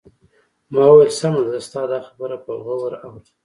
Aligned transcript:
ما 0.71 0.81
وویل: 0.89 1.11
سمه 1.19 1.41
ده، 1.45 1.49
زه 1.53 1.59
ستا 1.67 1.81
دا 1.91 1.99
خبره 2.07 2.37
په 2.45 2.51
غور 2.63 2.93
اورم. 3.03 3.15